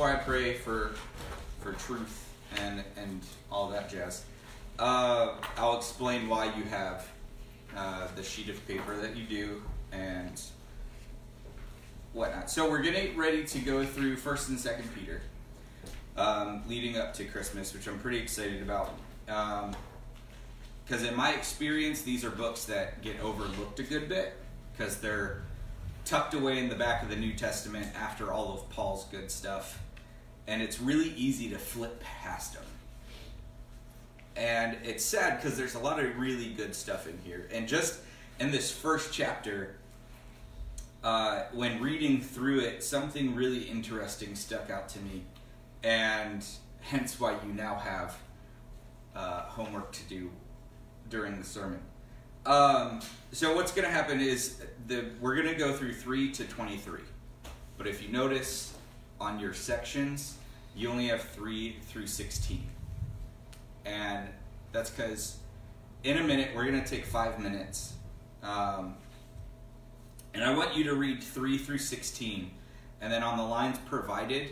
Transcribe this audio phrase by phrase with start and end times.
[0.00, 0.92] before I pray for
[1.60, 3.20] for truth and and
[3.52, 4.24] all that jazz,
[4.78, 7.06] uh, I'll explain why you have
[7.76, 10.40] uh, the sheet of paper that you do and
[12.14, 12.48] whatnot.
[12.48, 15.20] So we're getting ready to go through First and Second Peter,
[16.16, 18.94] um, leading up to Christmas, which I'm pretty excited about.
[20.86, 24.32] Because in my experience, these are books that get overlooked a good bit
[24.72, 25.42] because they're
[26.06, 29.78] tucked away in the back of the New Testament after all of Paul's good stuff,
[30.50, 32.64] and it's really easy to flip past them.
[34.34, 37.48] And it's sad because there's a lot of really good stuff in here.
[37.52, 38.00] And just
[38.40, 39.76] in this first chapter,
[41.04, 45.22] uh, when reading through it, something really interesting stuck out to me,
[45.84, 46.44] and
[46.80, 48.18] hence why you now have
[49.14, 50.30] uh, homework to do
[51.08, 51.80] during the sermon.
[52.44, 56.44] Um, so what's going to happen is the we're going to go through three to
[56.44, 57.04] twenty-three,
[57.78, 58.74] but if you notice
[59.20, 60.38] on your sections,
[60.74, 62.68] you only have three through sixteen,
[63.84, 64.28] and
[64.72, 65.38] that's because
[66.04, 67.94] in a minute we're going to take five minutes.
[68.42, 68.94] Um,
[70.32, 72.50] and I want you to read 3 through 16.
[73.00, 74.50] And then on the lines provided,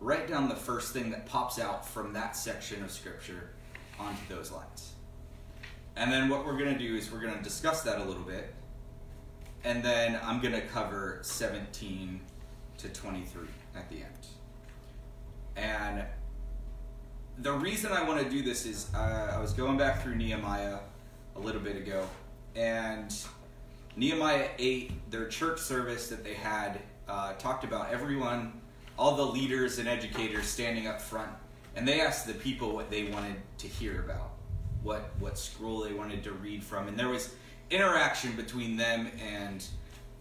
[0.00, 3.50] write down the first thing that pops out from that section of Scripture
[3.98, 4.92] onto those lines.
[5.96, 8.22] And then what we're going to do is we're going to discuss that a little
[8.22, 8.54] bit.
[9.64, 12.20] And then I'm going to cover 17
[12.78, 13.42] to 23
[13.76, 14.26] at the end.
[15.56, 16.04] And
[17.38, 20.78] the reason I want to do this is uh, I was going back through Nehemiah
[21.36, 22.06] a little bit ago.
[22.54, 23.14] And
[23.96, 28.60] Nehemiah 8, their church service that they had, uh, talked about everyone,
[28.98, 31.30] all the leaders and educators standing up front,
[31.76, 34.32] and they asked the people what they wanted to hear about,
[34.82, 37.34] what what scroll they wanted to read from, and there was
[37.70, 39.64] interaction between them and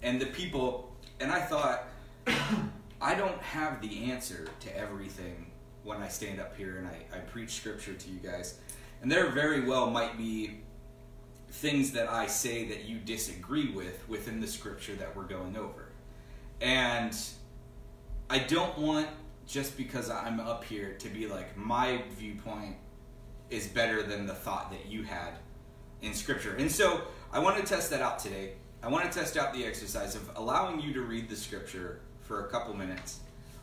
[0.02, 1.84] and the people, and I thought,
[3.02, 5.48] I don't have the answer to everything
[5.84, 8.60] when I stand up here and I, I preach scripture to you guys,
[9.02, 10.60] and there very well might be
[11.50, 15.90] things that I say that you disagree with within the scripture that we're going over.
[16.62, 17.18] And
[18.30, 19.09] I don't want
[19.48, 22.75] just because I'm up here to be like my viewpoint
[23.50, 25.34] is better than the thought that you had
[26.04, 26.56] in scripture.
[26.56, 27.02] And so
[27.34, 28.54] I want to test that out today.
[28.84, 32.46] I want to test out the exercise of allowing you to read the scripture for
[32.46, 33.19] a couple minutes,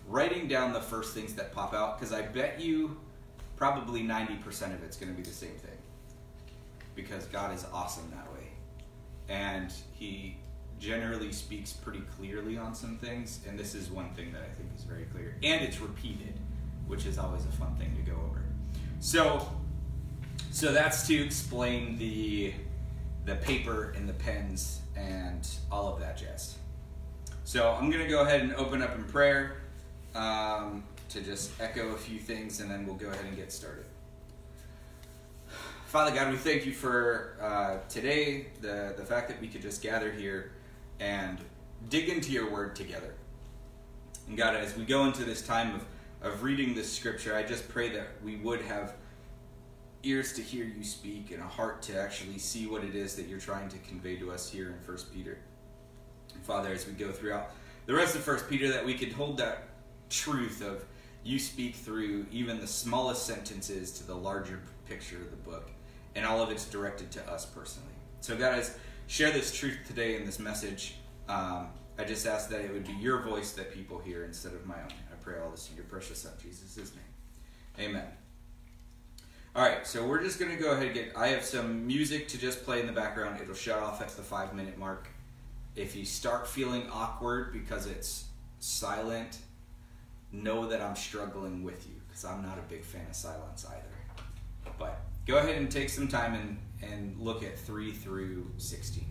[0.06, 2.98] writing down the first things that pop out because I bet you
[3.56, 5.78] probably 90% of it's going to be the same thing
[6.94, 8.48] because God is awesome that way.
[9.30, 10.36] And He
[10.78, 14.68] generally speaks pretty clearly on some things, and this is one thing that I think
[14.76, 15.34] is very clear.
[15.42, 16.34] And it's repeated,
[16.86, 18.42] which is always a fun thing to go over.
[19.00, 19.48] So,
[20.50, 22.52] so that's to explain the
[23.24, 26.58] the paper and the pens and all of that jazz.
[27.48, 29.56] So I'm going to go ahead and open up in prayer
[30.14, 33.86] um, to just echo a few things, and then we'll go ahead and get started.
[35.86, 39.80] Father God, we thank you for uh, today, the, the fact that we could just
[39.80, 40.52] gather here
[41.00, 41.38] and
[41.88, 43.14] dig into your word together.
[44.28, 45.86] And God, as we go into this time of,
[46.20, 48.92] of reading this scripture, I just pray that we would have
[50.02, 53.26] ears to hear you speak and a heart to actually see what it is that
[53.26, 55.38] you're trying to convey to us here in First Peter.
[56.42, 57.50] Father, as we go throughout
[57.86, 59.64] the rest of First Peter, that we could hold that
[60.10, 60.84] truth of
[61.24, 65.70] you speak through even the smallest sentences to the larger picture of the book
[66.14, 67.92] and all of it's directed to us personally.
[68.20, 70.94] So, guys, share this truth today in this message.
[71.28, 71.68] Um,
[71.98, 74.76] I just ask that it would be your voice that people hear instead of my
[74.76, 74.88] own.
[75.12, 77.88] I pray all this in your precious Son, Jesus' name.
[77.88, 78.06] Amen.
[79.54, 81.12] All right, so we're just going to go ahead and get.
[81.16, 83.40] I have some music to just play in the background.
[83.40, 85.08] It'll shut off at the five minute mark.
[85.78, 88.24] If you start feeling awkward because it's
[88.58, 89.38] silent,
[90.32, 94.24] know that I'm struggling with you because I'm not a big fan of silence either.
[94.76, 99.04] But go ahead and take some time and, and look at 3 through 16.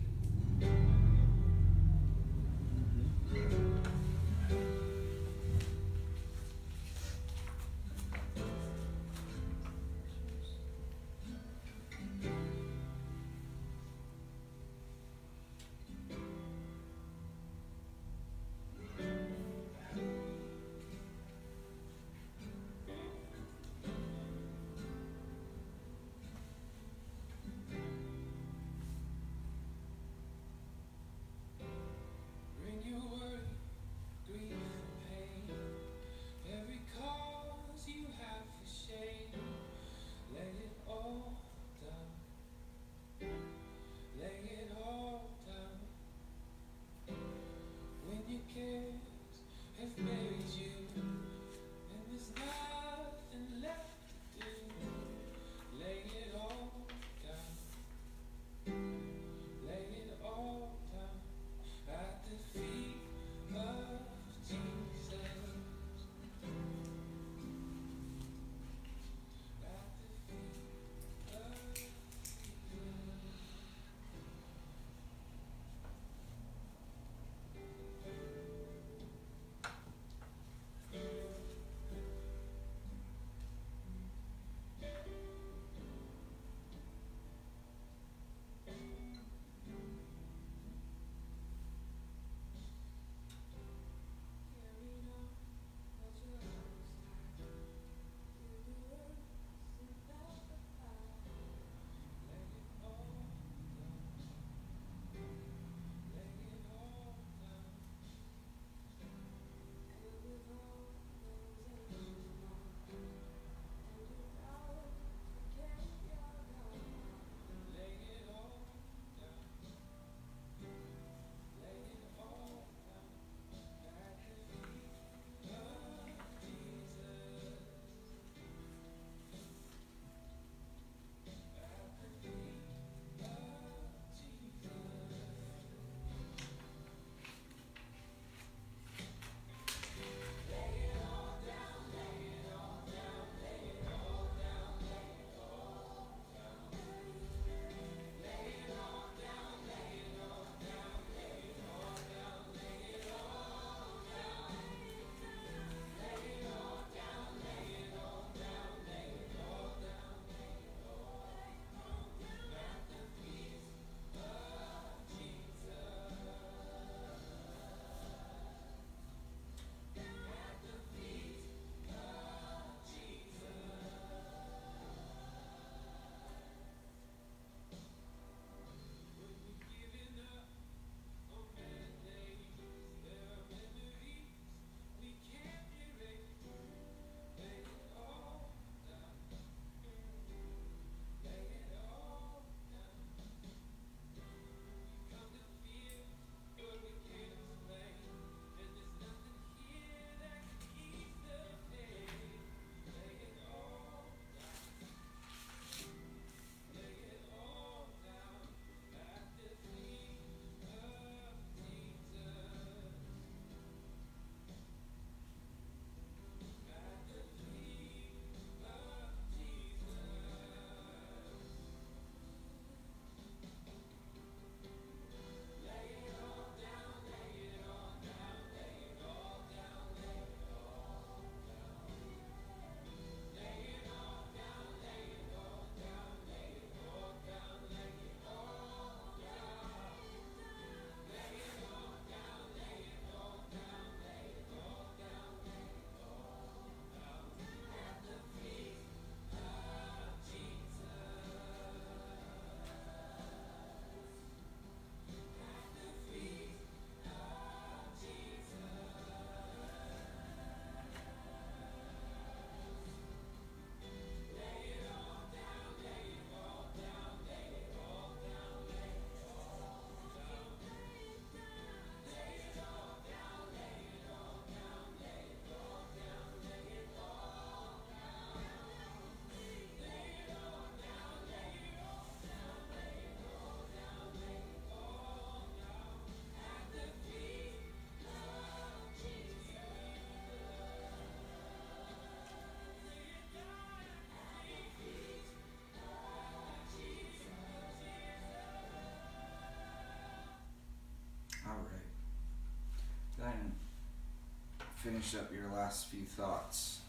[304.82, 306.80] Finish up your last few thoughts.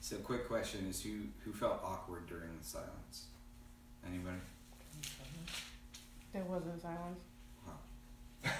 [0.00, 1.10] So, quick question is who
[1.44, 3.26] who felt awkward during the silence?
[4.06, 4.36] Anybody?
[6.32, 7.20] There wasn't silence.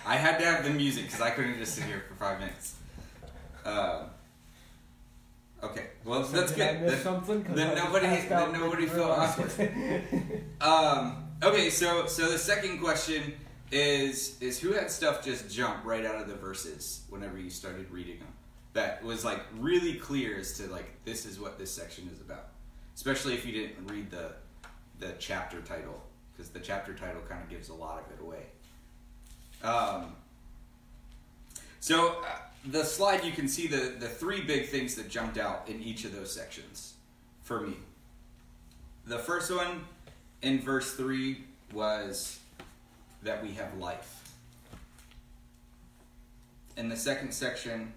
[0.07, 2.77] I had to have the music because I couldn't just sit here for five minutes.
[3.65, 4.05] Uh,
[5.63, 6.83] okay, well So that's did I good.
[6.83, 7.45] miss Then- something?
[7.45, 10.45] 'Cause then I nobody- passed then nobody felt awkward.
[10.63, 13.35] Um, okay, so so the second question
[13.71, 17.91] is is who had stuff just jump right out of the verses whenever you started
[17.91, 18.29] reading them
[18.75, 22.49] that was like really clear as to like this is what this section is about,
[22.95, 24.33] especially if you didn't read the
[24.99, 26.01] the chapter title
[26.33, 28.47] because the chapter title kind of gives a lot of it away.
[29.63, 30.17] Um,
[31.81, 32.27] so uh,
[32.67, 36.05] the slide you can see the the three big things that jumped out in each
[36.05, 36.95] of those sections
[37.43, 37.75] for me.
[39.07, 39.85] The first one
[40.45, 42.39] in verse 3 was
[43.23, 44.35] that we have life.
[46.77, 47.95] In the second section,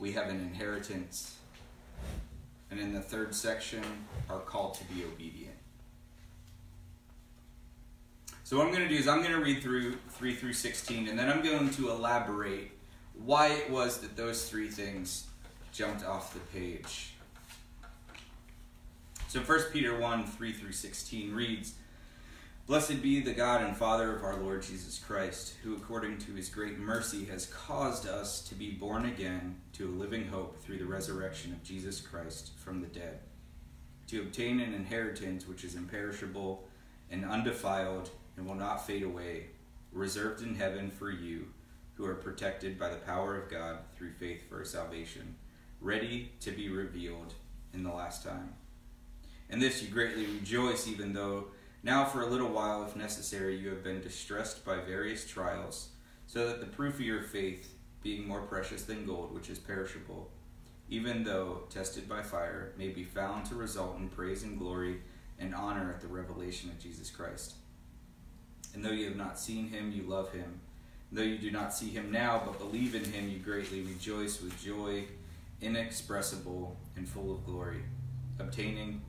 [0.00, 1.36] we have an inheritance.
[2.70, 3.82] And in the third section,
[4.28, 5.54] our call to be obedient.
[8.42, 11.08] So, what I'm going to do is I'm going to read through 3 through 16,
[11.08, 12.72] and then I'm going to elaborate
[13.24, 15.26] why it was that those three things
[15.72, 17.12] jumped off the page.
[19.28, 21.74] So 1 Peter 1 3 through 16 reads
[22.66, 26.48] Blessed be the God and Father of our Lord Jesus Christ, who according to his
[26.48, 30.86] great mercy has caused us to be born again to a living hope through the
[30.86, 33.18] resurrection of Jesus Christ from the dead,
[34.06, 36.66] to obtain an inheritance which is imperishable
[37.10, 38.08] and undefiled
[38.38, 39.48] and will not fade away,
[39.92, 41.48] reserved in heaven for you,
[41.96, 45.36] who are protected by the power of God through faith for salvation,
[45.82, 47.34] ready to be revealed
[47.74, 48.54] in the last time.
[49.50, 51.46] In this you greatly rejoice, even though
[51.82, 55.90] now for a little while, if necessary, you have been distressed by various trials,
[56.26, 60.30] so that the proof of your faith, being more precious than gold, which is perishable,
[60.90, 65.00] even though tested by fire, may be found to result in praise and glory
[65.38, 67.54] and honor at the revelation of Jesus Christ.
[68.74, 70.60] And though you have not seen him, you love him.
[71.10, 74.42] And Though you do not see him now, but believe in him, you greatly rejoice
[74.42, 75.04] with joy
[75.60, 77.82] inexpressible and full of glory,
[78.38, 79.00] obtaining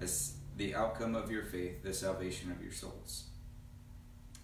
[0.00, 3.24] as the outcome of your faith the salvation of your souls.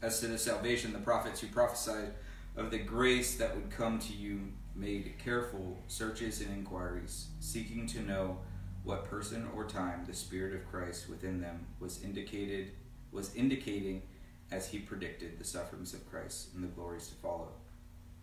[0.03, 2.13] As to the salvation, the prophets who prophesied
[2.57, 8.01] of the grace that would come to you made careful searches and inquiries, seeking to
[8.03, 8.39] know
[8.85, 12.73] what person or time the Spirit of Christ within them was indicated
[13.11, 14.03] was indicating
[14.51, 17.49] as he predicted the sufferings of Christ and the glories to follow.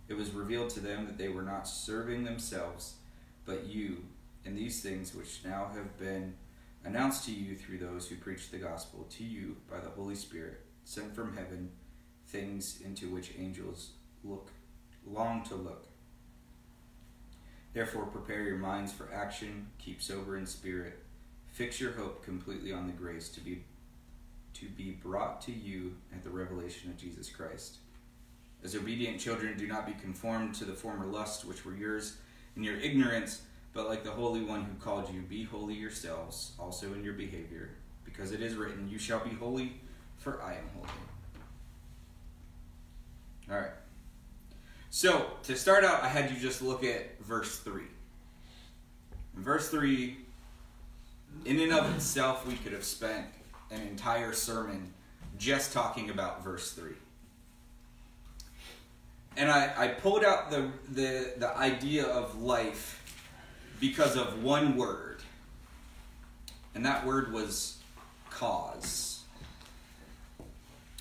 [0.08, 2.96] It was revealed to them that they were not serving themselves,
[3.46, 4.04] but you,
[4.46, 6.36] in these things which now have been
[6.86, 10.62] announced to you through those who preach the gospel to you by the Holy Spirit,
[10.84, 11.72] sent from heaven,
[12.28, 13.92] things into which angels
[14.24, 14.50] look
[15.06, 15.88] long to look.
[17.74, 21.00] Therefore prepare your minds for action, keep sober in spirit,
[21.48, 23.64] fix your hope completely on the grace to be
[24.54, 27.78] to be brought to you at the revelation of Jesus Christ.
[28.64, 32.18] As obedient children, do not be conformed to the former lusts which were yours
[32.56, 33.42] in your ignorance,
[33.74, 37.72] but like the Holy One who called you, be holy yourselves, also in your behavior,
[38.06, 39.74] because it is written, You shall be holy,
[40.18, 40.90] for I am holy.
[43.52, 43.72] All right.
[44.92, 47.82] So, to start out, I had you just look at verse 3.
[49.36, 50.18] In verse 3,
[51.46, 53.26] in and of itself, we could have spent
[53.72, 54.94] an entire sermon
[55.40, 56.92] just talking about verse 3.
[59.36, 63.03] And I, I pulled out the, the, the idea of life
[63.84, 65.18] because of one word.
[66.74, 67.80] And that word was
[68.30, 69.24] cause.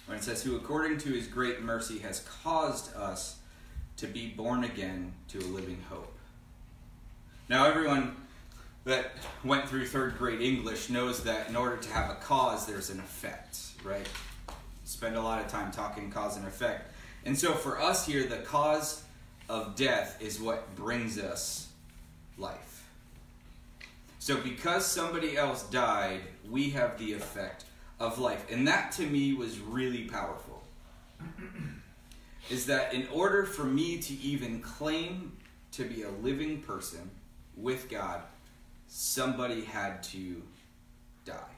[0.07, 3.37] When it says, Who according to his great mercy has caused us
[3.99, 6.13] to be born again to a living hope.
[7.49, 8.17] Now, everyone
[8.85, 9.13] that
[9.45, 12.99] went through third grade English knows that in order to have a cause, there's an
[12.99, 14.09] effect, right?
[14.83, 16.93] Spend a lot of time talking cause and effect.
[17.25, 19.05] And so for us here, the cause
[19.49, 21.69] of death is what brings us
[22.37, 22.72] life.
[24.23, 27.65] So because somebody else died, we have the effect
[27.99, 28.47] of life.
[28.53, 30.63] And that to me was really powerful.
[32.49, 35.33] is that in order for me to even claim
[35.73, 37.11] to be a living person
[37.57, 38.23] with God,
[38.87, 40.41] somebody had to
[41.25, 41.57] die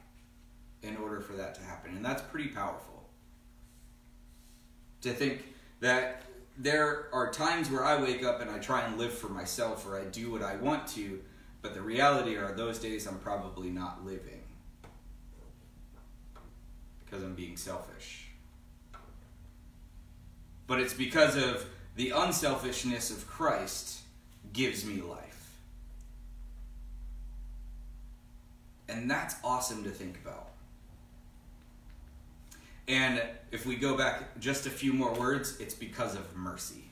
[0.82, 1.94] in order for that to happen.
[1.94, 3.04] And that's pretty powerful.
[5.02, 5.44] To think
[5.80, 6.22] that
[6.56, 10.00] there are times where I wake up and I try and live for myself or
[10.00, 11.20] I do what I want to,
[11.64, 14.42] but the reality are those days I'm probably not living
[17.02, 18.28] because I'm being selfish.
[20.66, 21.64] but it's because of
[21.96, 24.00] the unselfishness of Christ
[24.52, 25.58] gives me life.
[28.88, 30.48] And that's awesome to think about.
[32.88, 36.84] And if we go back just a few more words, it's because of mercy.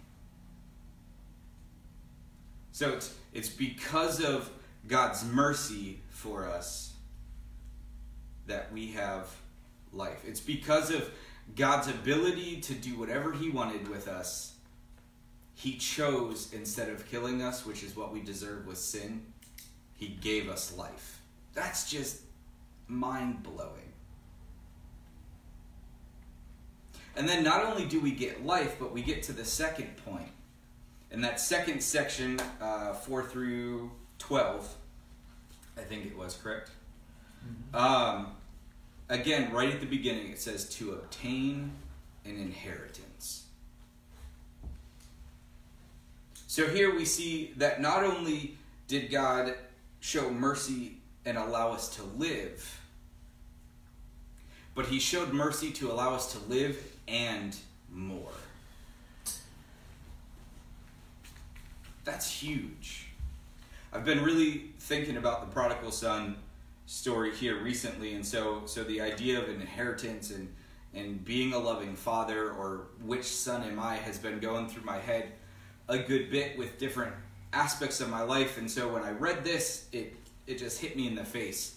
[2.73, 4.51] So it's, it's because of
[4.87, 6.93] God's mercy for us
[8.47, 9.29] that we have
[9.93, 10.23] life.
[10.27, 11.11] It's because of
[11.55, 14.55] God's ability to do whatever He wanted with us.
[15.55, 19.23] He chose, instead of killing us, which is what we deserve with sin,
[19.95, 21.21] He gave us life.
[21.55, 22.23] That's just
[22.89, 23.93] mind blowing.
[27.15, 30.31] And then not only do we get life, but we get to the second point.
[31.11, 33.91] And that second section, uh, 4 through
[34.23, 34.77] 12,
[35.77, 36.71] I think it was, correct?
[37.45, 37.77] Mm-hmm.
[37.77, 38.37] Um,
[39.09, 41.73] again, right at the beginning, it says to obtain
[42.25, 43.47] an inheritance.
[46.47, 49.55] So here we see that not only did God
[49.99, 52.81] show mercy and allow us to live,
[54.77, 57.57] but He showed mercy to allow us to live and
[57.91, 58.31] more.
[62.05, 63.09] That's huge.
[63.93, 66.37] I've been really thinking about the prodigal son
[66.87, 70.53] story here recently, and so so the idea of an inheritance and
[70.95, 74.99] and being a loving father or which son am I has been going through my
[74.99, 75.33] head
[75.89, 77.15] a good bit with different
[77.53, 81.07] aspects of my life, and so when I read this, it it just hit me
[81.07, 81.77] in the face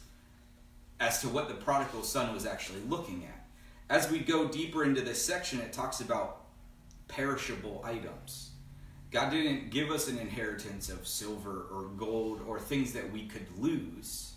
[1.00, 3.46] as to what the prodigal son was actually looking at
[3.90, 6.46] as we go deeper into this section, it talks about
[7.08, 8.52] perishable items.
[9.16, 13.48] God didn't give us an inheritance of silver or gold or things that we could
[13.58, 14.34] lose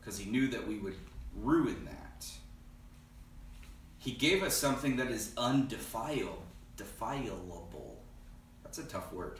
[0.00, 0.94] because He knew that we would
[1.36, 2.26] ruin that.
[3.98, 6.40] He gave us something that is undefiled,
[6.78, 7.96] defileable.
[8.64, 9.38] That's a tough word.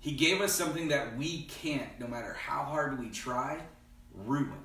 [0.00, 3.60] He gave us something that we can't, no matter how hard we try,
[4.12, 4.64] ruin.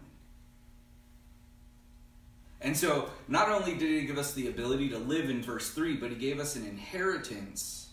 [2.60, 5.98] And so, not only did he give us the ability to live in verse 3,
[5.98, 7.90] but he gave us an inheritance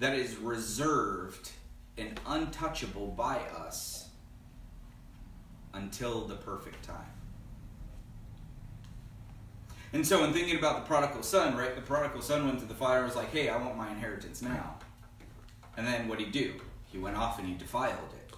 [0.00, 1.50] that is reserved
[1.96, 4.08] and untouchable by us
[5.74, 6.96] until the perfect time.
[9.92, 12.74] And so, in thinking about the prodigal son, right, the prodigal son went to the
[12.74, 14.76] father and was like, hey, I want my inheritance now.
[15.76, 16.54] And then what did he do?
[16.90, 18.34] He went off and he defiled it,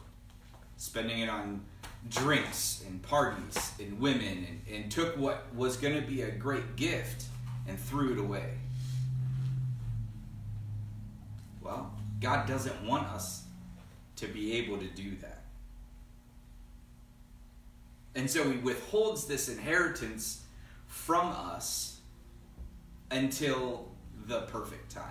[0.76, 1.64] spending it on
[2.08, 6.76] drinks and parties and women and, and took what was going to be a great
[6.76, 7.26] gift
[7.68, 8.54] and threw it away.
[11.62, 13.42] Well, God doesn't want us
[14.16, 15.42] to be able to do that.
[18.14, 20.42] And so he withholds this inheritance
[20.86, 22.00] from us
[23.10, 23.88] until
[24.26, 25.04] the perfect time.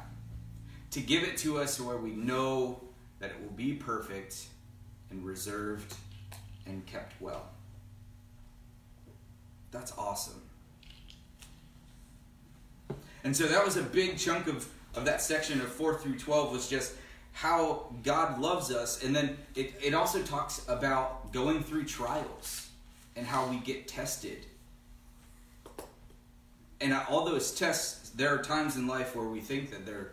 [0.92, 2.82] To give it to us where we know
[3.20, 4.46] that it will be perfect
[5.10, 5.96] and reserved
[6.66, 7.50] and kept well.
[9.72, 10.42] That's awesome.
[13.24, 16.52] And so that was a big chunk of, of that section of 4 through 12
[16.52, 16.94] was just
[17.34, 19.04] how God loves us.
[19.04, 22.70] And then it, it also talks about going through trials
[23.16, 24.46] and how we get tested.
[26.80, 30.12] And all those tests, there are times in life where we think that they're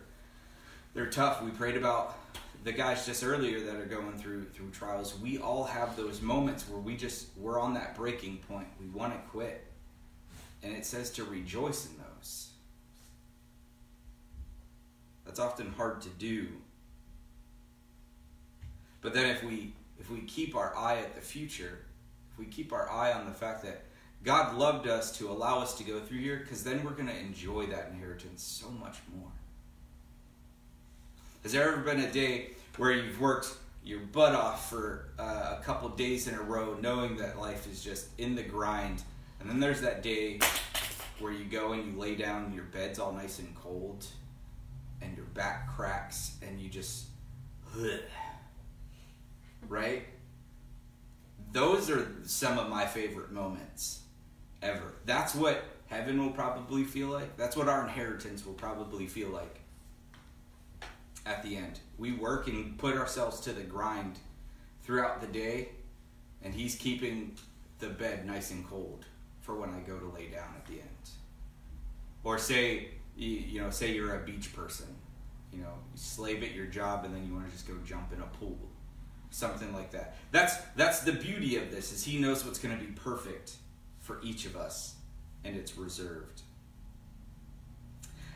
[0.93, 1.43] they're tough.
[1.43, 2.17] We prayed about
[2.63, 6.67] the guys just earlier that are going through through trials, we all have those moments
[6.67, 8.67] where we just we're on that breaking point.
[8.79, 9.65] We want to quit.
[10.61, 12.08] And it says to rejoice in those.
[15.29, 16.47] That's often hard to do.
[19.01, 21.85] But then if we if we keep our eye at the future,
[22.31, 23.83] if we keep our eye on the fact that
[24.23, 27.15] God loved us to allow us to go through here, because then we're going to
[27.15, 29.29] enjoy that inheritance so much more.
[31.43, 35.63] Has there ever been a day where you've worked your butt off for uh, a
[35.63, 39.03] couple days in a row, knowing that life is just in the grind,
[39.39, 40.39] and then there's that day
[41.19, 44.07] where you go and you lay down and your bed's all nice and cold,
[45.39, 47.05] back cracks, and you just,
[47.79, 48.01] ugh,
[49.69, 50.03] right?
[51.53, 54.01] Those are some of my favorite moments
[54.61, 54.95] ever.
[55.05, 57.37] That's what heaven will probably feel like.
[57.37, 59.61] That's what our inheritance will probably feel like
[61.25, 61.79] at the end.
[61.97, 64.19] We work and put ourselves to the grind
[64.83, 65.69] throughout the day,
[66.43, 67.37] and He's keeping
[67.79, 69.05] the bed nice and cold
[69.39, 71.09] for when I go to lay down at the end.
[72.25, 74.87] Or say, you know, say you're a beach person,
[75.53, 78.19] you know, slave at your job and then you want to just go jump in
[78.21, 78.57] a pool,
[79.31, 80.15] something like that.
[80.31, 83.53] That's that's the beauty of this is He knows what's going to be perfect
[83.99, 84.95] for each of us,
[85.43, 86.41] and it's reserved.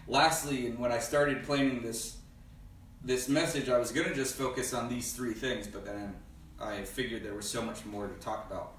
[0.08, 2.18] lastly, and when I started planning this
[3.04, 6.16] this message, I was going to just focus on these three things, but then
[6.60, 8.74] I figured there was so much more to talk about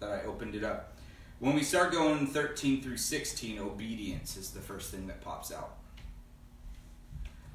[0.00, 0.96] that I opened it up.
[1.38, 5.76] When we start going 13 through 16, obedience is the first thing that pops out.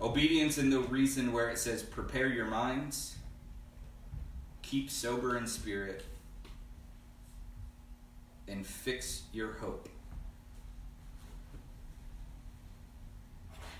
[0.03, 3.15] Obedience in the reason where it says, prepare your minds,
[4.61, 6.03] keep sober in spirit,
[8.49, 9.87] and fix your hope.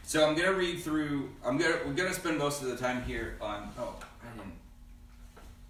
[0.04, 1.30] So I'm gonna read through.
[1.46, 3.70] I'm gonna we're gonna spend most of the time here on.
[3.78, 4.54] Oh, I didn't.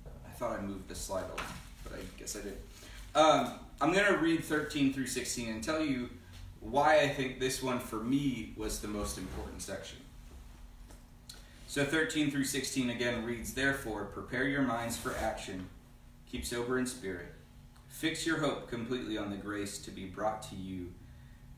[0.05, 2.57] I thought I moved the slide along, but I guess I did.
[3.15, 6.09] Um, I'm gonna read 13 through 16 and tell you
[6.59, 10.02] why I think this one for me was the most important section.
[11.73, 15.69] So 13 through 16 again reads, Therefore, prepare your minds for action,
[16.29, 17.33] keep sober in spirit,
[17.87, 20.93] fix your hope completely on the grace to be brought to you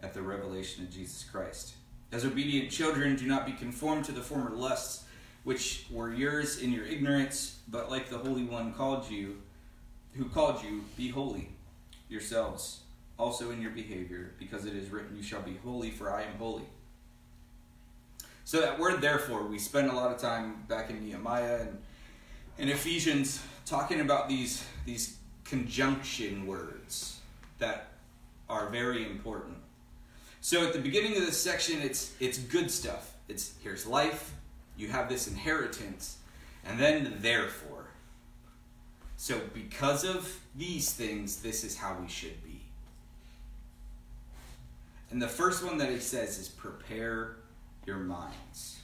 [0.01, 1.73] at the revelation of Jesus Christ.
[2.13, 5.04] As obedient children, do not be conformed to the former lusts
[5.43, 9.41] which were yours in your ignorance, but like the Holy One called you,
[10.13, 11.49] who called you, be holy
[12.08, 12.84] yourselves
[13.19, 16.36] also in your behavior, because it is written, You shall be holy, for I am
[16.38, 16.63] holy.
[18.45, 21.81] So that word therefore, we spend a lot of time back in Nehemiah and
[22.60, 27.19] in Ephesians talking about these these conjunction words
[27.58, 27.88] that
[28.47, 29.58] are very important.
[30.41, 33.15] So at the beginning of this section, it's it's good stuff.
[33.27, 34.36] It's here's life,
[34.77, 36.17] you have this inheritance,
[36.63, 37.88] and then therefore.
[39.17, 42.62] So because of these things, this is how we should be.
[45.10, 47.38] And the first one that he says is prepare
[47.86, 48.80] your minds.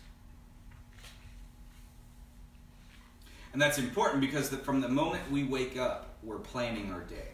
[3.53, 7.29] And that's important because the, from the moment we wake up, we're planning our day.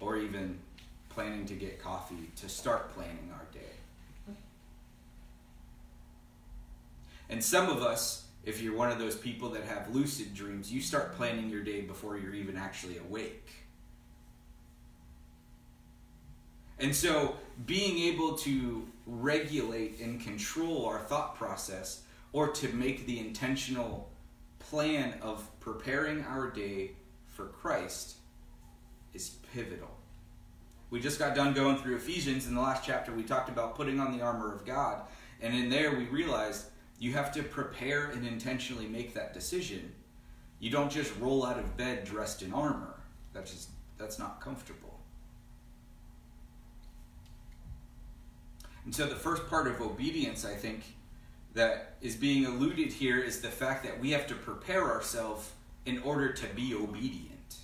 [0.00, 0.58] Or even
[1.10, 4.34] planning to get coffee to start planning our day.
[7.28, 10.80] And some of us, if you're one of those people that have lucid dreams, you
[10.80, 13.50] start planning your day before you're even actually awake.
[16.78, 23.18] And so, being able to regulate and control our thought process or to make the
[23.18, 24.10] intentional
[24.58, 26.92] plan of preparing our day
[27.26, 28.16] for Christ
[29.12, 29.90] is pivotal.
[30.90, 32.46] We just got done going through Ephesians.
[32.46, 35.02] In the last chapter, we talked about putting on the armor of God.
[35.40, 36.66] And in there, we realized
[36.98, 39.92] you have to prepare and intentionally make that decision.
[40.60, 43.00] You don't just roll out of bed dressed in armor.
[43.32, 44.91] That's just that's not comfortable.
[48.84, 50.82] And so the first part of obedience, I think,
[51.54, 55.50] that is being alluded here is the fact that we have to prepare ourselves
[55.84, 57.56] in order to be obedient.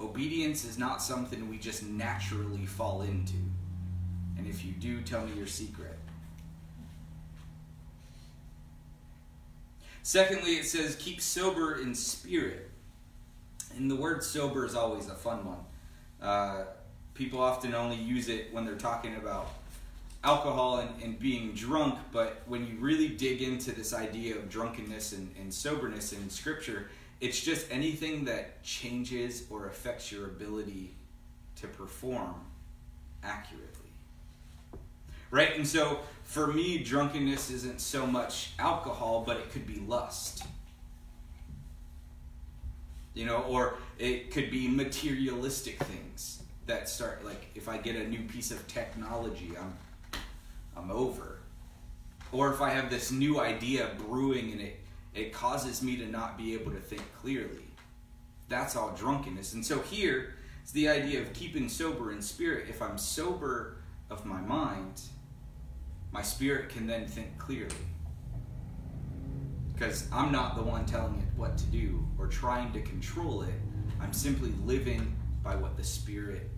[0.00, 3.36] Obedience is not something we just naturally fall into.
[4.36, 5.98] And if you do, tell me your secret.
[10.02, 12.70] Secondly, it says, keep sober in spirit.
[13.76, 15.64] And the word sober is always a fun one.
[16.20, 16.64] Uh,
[17.14, 19.48] people often only use it when they're talking about
[20.24, 25.12] alcohol and, and, being drunk, but when you really dig into this idea of drunkenness
[25.12, 26.88] and, and soberness in Scripture,
[27.20, 30.94] it's just anything that changes or affects your ability
[31.56, 32.34] to perform
[33.22, 33.68] accurately.
[35.30, 35.56] Right?
[35.56, 40.44] And so for me, drunkenness isn't so much alcohol, but it could be lust.
[43.14, 48.08] You know, or it could be materialistic things that start like if I get a
[48.08, 49.76] new piece of technology, I'm
[50.76, 51.40] I'm over.
[52.32, 54.80] Or if I have this new idea brewing and it
[55.14, 57.64] it causes me to not be able to think clearly.
[58.48, 59.54] That's all drunkenness.
[59.54, 62.68] And so here, it's the idea of keeping sober in spirit.
[62.68, 63.76] If I'm sober
[64.10, 65.00] of my mind,
[66.10, 67.76] my spirit can then think clearly.
[69.72, 73.54] Because I'm not the one telling it what to do or trying to control it.
[74.00, 76.50] I'm simply living by what the Spirit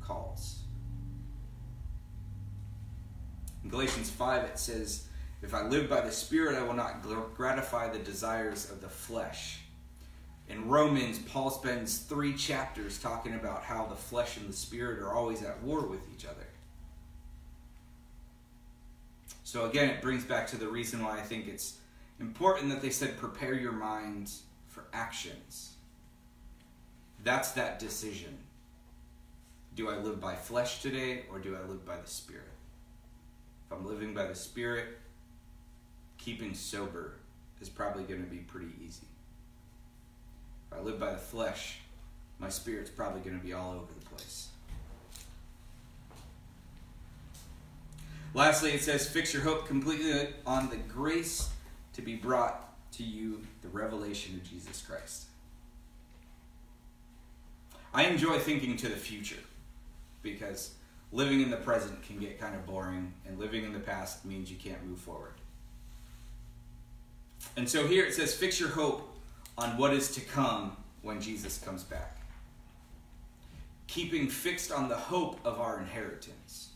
[0.00, 0.63] calls.
[3.64, 5.06] In Galatians 5, it says,
[5.42, 7.02] if I live by the Spirit, I will not
[7.34, 9.60] gratify the desires of the flesh.
[10.48, 15.14] In Romans, Paul spends three chapters talking about how the flesh and the spirit are
[15.14, 16.46] always at war with each other.
[19.42, 21.78] So, again, it brings back to the reason why I think it's
[22.20, 24.30] important that they said prepare your mind
[24.66, 25.74] for actions.
[27.22, 28.36] That's that decision.
[29.74, 32.53] Do I live by flesh today or do I live by the Spirit?
[33.74, 34.98] I'm living by the Spirit,
[36.18, 37.14] keeping sober
[37.60, 39.06] is probably going to be pretty easy.
[40.70, 41.78] If I live by the flesh,
[42.38, 44.48] my spirit's probably going to be all over the place.
[48.34, 51.48] Lastly, it says, Fix your hope completely on the grace
[51.94, 52.60] to be brought
[52.92, 55.26] to you, the revelation of Jesus Christ.
[57.92, 59.40] I enjoy thinking to the future
[60.22, 60.74] because
[61.14, 64.50] living in the present can get kind of boring, and living in the past means
[64.50, 65.34] you can't move forward.
[67.56, 69.16] And so here it says, Fix your hope
[69.56, 72.18] on what is to come when Jesus comes back.
[73.86, 76.70] Keeping fixed on the hope of our inheritance.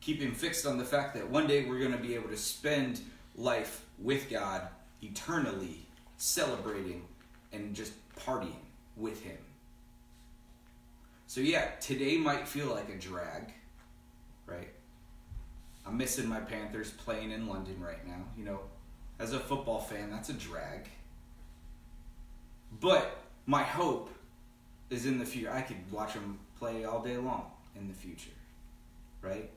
[0.00, 3.00] Keeping fixed on the fact that one day we're going to be able to spend
[3.36, 4.62] life with God
[5.02, 7.02] eternally, celebrating
[7.52, 8.64] and just partying
[8.96, 9.38] with Him.
[11.32, 13.54] So, yeah, today might feel like a drag,
[14.44, 14.68] right?
[15.86, 18.22] I'm missing my Panthers playing in London right now.
[18.36, 18.60] You know,
[19.18, 20.90] as a football fan, that's a drag.
[22.82, 23.16] But
[23.46, 24.10] my hope
[24.90, 25.50] is in the future.
[25.50, 28.36] I could watch them play all day long in the future,
[29.22, 29.48] right?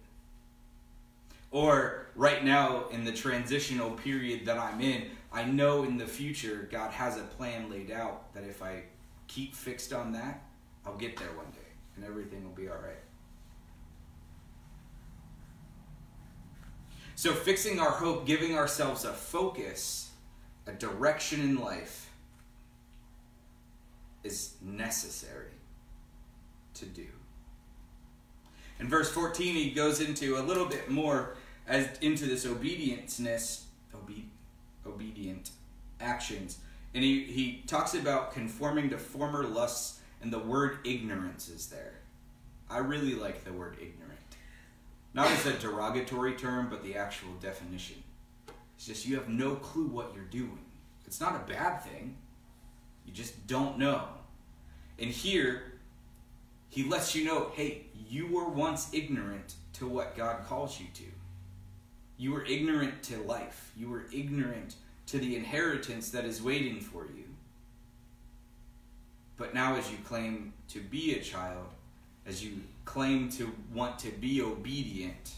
[1.51, 6.69] Or right now in the transitional period that I'm in, I know in the future
[6.71, 8.83] God has a plan laid out that if I
[9.27, 10.41] keep fixed on that,
[10.85, 11.64] I'll get there one day
[11.95, 12.95] and everything will be all right.
[17.15, 20.11] So, fixing our hope, giving ourselves a focus,
[20.67, 22.11] a direction in life,
[24.23, 25.51] is necessary
[26.73, 27.07] to do.
[28.79, 34.25] In verse 14, he goes into a little bit more as into this obedienceness, obe-
[34.85, 35.51] obedient
[36.01, 36.59] actions.
[36.93, 41.93] And he, he talks about conforming to former lusts, and the word ignorance is there.
[42.67, 44.19] I really like the word ignorant.
[45.13, 47.97] Not as a derogatory term, but the actual definition.
[48.75, 50.65] It's just you have no clue what you're doing.
[51.05, 52.17] It's not a bad thing.
[53.05, 54.05] You just don't know.
[54.97, 55.73] And here,
[56.69, 61.03] he lets you know hey, you were once ignorant to what God calls you to.
[62.17, 63.71] You were ignorant to life.
[63.77, 64.73] You were ignorant
[65.05, 67.24] to the inheritance that is waiting for you.
[69.37, 71.67] But now, as you claim to be a child,
[72.25, 75.33] as you claim to want to be obedient,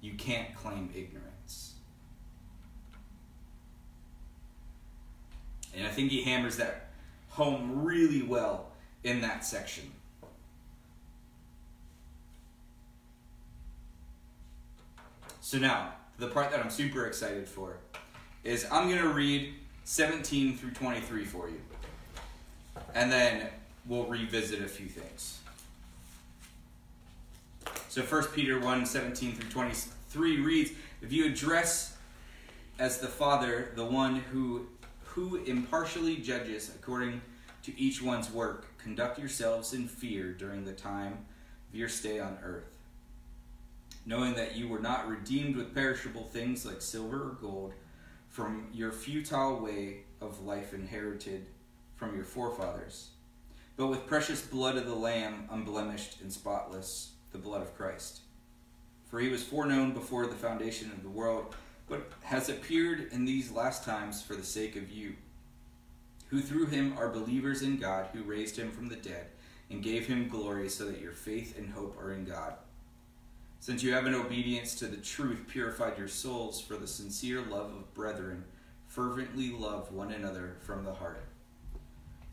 [0.00, 1.74] you can't claim ignorance.
[5.76, 6.90] And I think he hammers that
[7.30, 8.66] home really well
[9.02, 9.90] in that section.
[15.40, 17.76] So now, the part that I'm super excited for
[18.44, 21.60] is I'm going to read 17 through 23 for you.
[22.94, 23.48] And then
[23.86, 25.38] we'll revisit a few things.
[27.88, 31.96] So 1 Peter 1 17 through 23 reads If you address
[32.78, 34.66] as the Father the one who,
[35.04, 37.20] who impartially judges according
[37.62, 41.24] to each one's work, conduct yourselves in fear during the time
[41.70, 42.76] of your stay on earth,
[44.04, 47.74] knowing that you were not redeemed with perishable things like silver or gold
[48.28, 51.46] from your futile way of life inherited
[51.96, 53.10] from your forefathers,
[53.76, 58.20] but with precious blood of the Lamb, unblemished and spotless the blood of Christ.
[59.10, 61.54] For he was foreknown before the foundation of the world,
[61.88, 65.14] but has appeared in these last times for the sake of you,
[66.28, 69.26] who through him are believers in God, who raised him from the dead
[69.70, 72.54] and gave him glory, so that your faith and hope are in God.
[73.60, 77.72] Since you have in obedience to the truth purified your souls for the sincere love
[77.72, 78.44] of brethren,
[78.86, 81.24] fervently love one another from the heart.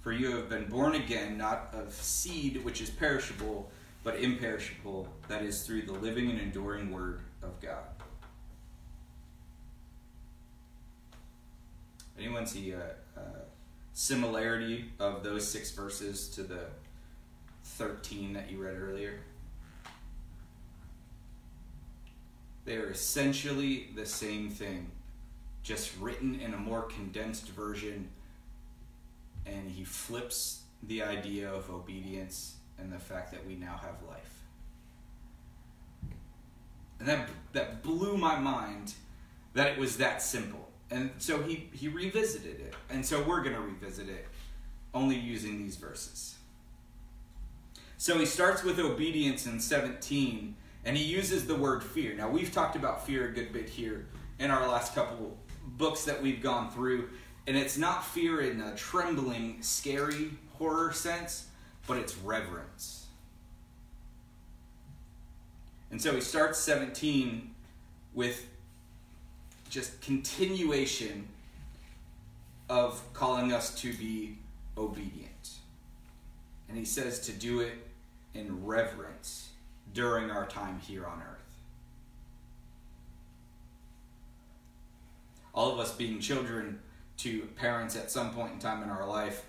[0.01, 3.71] For you have been born again, not of seed which is perishable
[4.03, 7.83] but imperishable, that is, through the living and enduring Word of God.
[12.17, 13.21] Anyone see a, a
[13.93, 16.65] similarity of those six verses to the
[17.63, 19.19] 13 that you read earlier?
[22.65, 24.91] They are essentially the same thing,
[25.63, 28.09] just written in a more condensed version,
[29.45, 34.41] and he flips the idea of obedience and the fact that we now have life.
[36.99, 38.93] And that, that blew my mind
[39.54, 40.69] that it was that simple.
[40.89, 42.75] And so he, he revisited it.
[42.89, 44.27] And so we're going to revisit it
[44.93, 46.36] only using these verses.
[47.97, 52.15] So he starts with obedience in 17, and he uses the word fear.
[52.15, 54.08] Now, we've talked about fear a good bit here
[54.39, 57.10] in our last couple books that we've gone through,
[57.47, 61.47] and it's not fear in a trembling, scary horror sense,
[61.88, 63.08] but it's reverence.
[65.89, 67.54] And so he starts 17
[68.13, 68.47] with
[69.69, 71.27] just continuation
[72.69, 74.38] of calling us to be
[74.77, 75.49] obedient.
[76.69, 77.73] And he says to do it
[78.34, 79.49] in reverence
[79.93, 81.41] during our time here on earth.
[85.54, 86.80] all of us being children
[87.23, 89.45] to parents at some point in time in our life,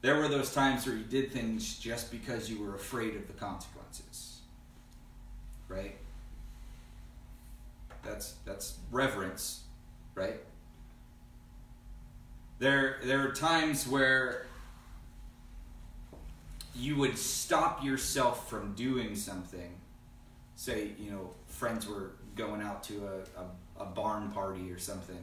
[0.00, 3.32] there were those times where you did things just because you were afraid of the
[3.32, 4.40] consequences.
[5.68, 5.96] Right?
[8.04, 9.62] That's that's reverence,
[10.14, 10.40] right?
[12.58, 14.46] There there are times where
[16.74, 19.74] you would stop yourself from doing something.
[20.56, 25.22] Say, you know, friends were going out to a, a, a barn party or something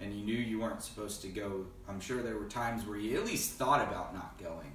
[0.00, 3.18] and you knew you weren't supposed to go, I'm sure there were times where you
[3.18, 4.72] at least thought about not going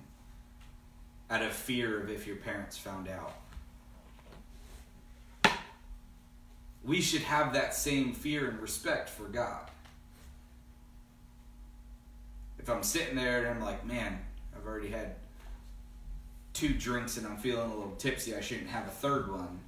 [1.30, 3.34] out of fear of if your parents found out.
[6.84, 9.70] We should have that same fear and respect for God.
[12.60, 14.20] If I'm sitting there and I'm like, man,
[14.56, 15.16] I've already had
[16.54, 19.60] two drinks and I'm feeling a little tipsy, I shouldn't have a third one.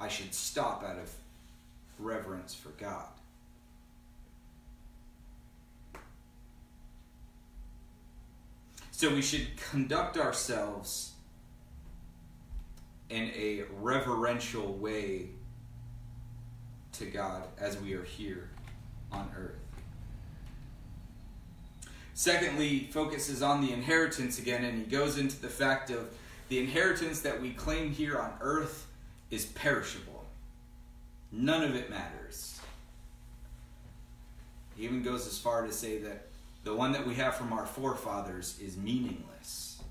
[0.00, 1.12] I should stop out of
[1.98, 3.08] reverence for God.
[9.02, 11.14] So we should conduct ourselves
[13.10, 15.30] in a reverential way
[16.92, 18.48] to God as we are here
[19.10, 19.58] on earth.
[22.14, 26.14] Secondly, focuses on the inheritance again, and he goes into the fact of
[26.48, 28.86] the inheritance that we claim here on earth
[29.32, 30.26] is perishable.
[31.32, 32.60] None of it matters.
[34.76, 36.28] He even goes as far to say that
[36.64, 39.82] the one that we have from our forefathers is meaningless.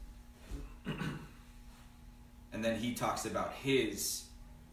[0.85, 4.23] and then he talks about his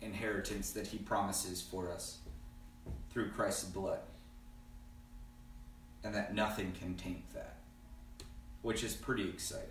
[0.00, 2.18] inheritance that he promises for us
[3.10, 4.00] through Christ's blood.
[6.04, 7.56] And that nothing can taint that,
[8.62, 9.66] which is pretty exciting.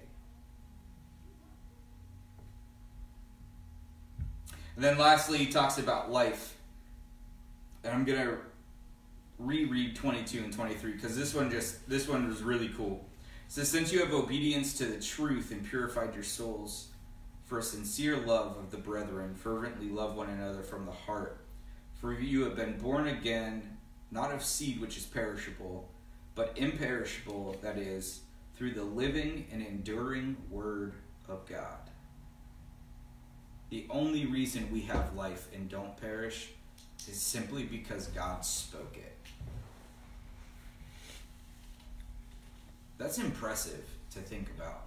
[4.75, 6.55] And then lastly, he talks about life.
[7.83, 8.37] And I'm going to
[9.39, 13.05] reread 22 and 23 because this one just this one was really cool.
[13.47, 16.87] It says, Since you have obedience to the truth and purified your souls
[17.45, 21.39] for a sincere love of the brethren, fervently love one another from the heart.
[21.95, 23.77] For you have been born again,
[24.11, 25.89] not of seed which is perishable,
[26.35, 28.21] but imperishable, that is,
[28.55, 30.93] through the living and enduring Word
[31.27, 31.89] of God.
[33.69, 36.49] The only reason we have life and don't perish
[37.07, 39.16] is simply because God spoke it.
[42.97, 44.83] That's impressive to think about.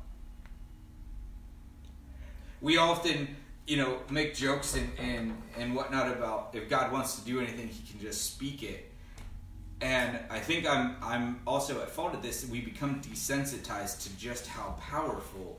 [2.60, 7.24] We often, you know, make jokes and, and, and whatnot about if God wants to
[7.24, 8.90] do anything, he can just speak it.
[9.80, 12.46] And I think I'm I'm also at fault of this.
[12.46, 15.58] We become desensitized to just how powerful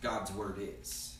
[0.00, 1.16] God's word is.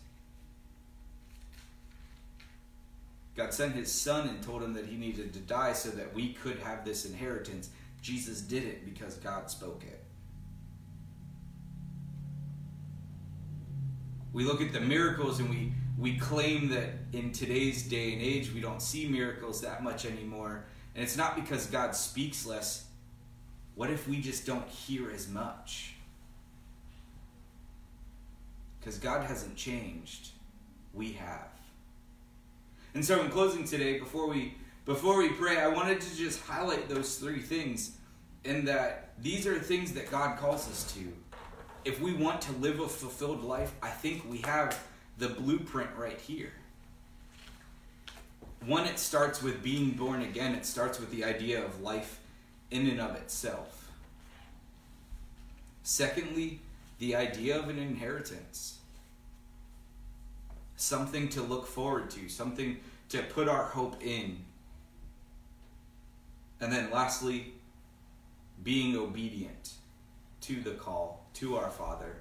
[3.36, 6.32] God sent his son and told him that he needed to die so that we
[6.32, 7.68] could have this inheritance.
[8.00, 10.02] Jesus did it because God spoke it.
[14.38, 18.52] We look at the miracles and we we claim that in today's day and age
[18.54, 20.64] we don't see miracles that much anymore.
[20.94, 22.86] And it's not because god speaks less.
[23.74, 25.94] What if we just don't hear as much?
[28.78, 30.28] Because god hasn't changed.
[30.94, 31.50] We have.
[32.94, 36.88] And so in closing today before we before we pray i wanted to just highlight
[36.88, 37.98] those three things
[38.44, 41.12] and that these are things that god calls us to
[41.88, 44.78] if we want to live a fulfilled life, I think we have
[45.16, 46.52] the blueprint right here.
[48.66, 52.20] One, it starts with being born again, it starts with the idea of life
[52.70, 53.90] in and of itself.
[55.82, 56.60] Secondly,
[56.98, 58.80] the idea of an inheritance.
[60.76, 64.44] Something to look forward to, something to put our hope in.
[66.60, 67.54] And then lastly,
[68.62, 69.77] being obedient
[70.48, 72.16] to the call to our Father,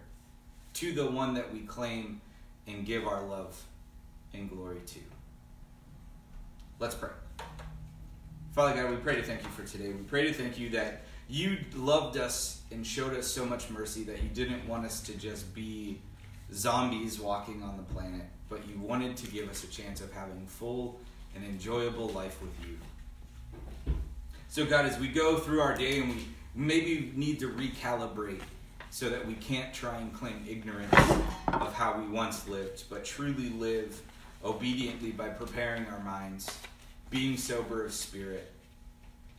[0.73, 2.19] to the one that we claim
[2.67, 3.57] and give our love
[4.33, 4.99] and glory to.
[6.77, 7.11] Let's pray.
[8.51, 9.93] Father God, we pray to thank you for today.
[9.93, 14.03] We pray to thank you that you loved us and showed us so much mercy
[14.03, 16.01] that you didn't want us to just be
[16.53, 20.45] zombies walking on the planet, but you wanted to give us a chance of having
[20.47, 20.99] full
[21.33, 22.77] and enjoyable life with you.
[24.49, 28.41] So, God, as we go through our day and we maybe we need to recalibrate
[28.89, 30.93] so that we can't try and claim ignorance
[31.47, 34.01] of how we once lived, but truly live
[34.43, 36.57] obediently by preparing our minds,
[37.10, 38.51] being sober of spirit,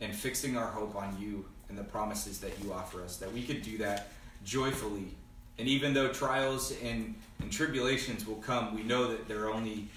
[0.01, 3.43] and fixing our hope on you and the promises that you offer us, that we
[3.43, 4.09] could do that
[4.45, 5.15] joyfully.
[5.57, 9.87] And even though trials and, and tribulations will come, we know that they're only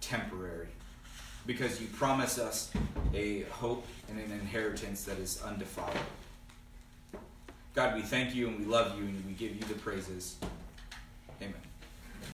[0.00, 0.68] temporary.
[1.46, 2.70] because you promise us
[3.12, 5.96] a hope and an inheritance that is undefiled.
[7.74, 10.36] God, we thank you and we love you and we give you the praises.
[11.42, 11.54] Amen.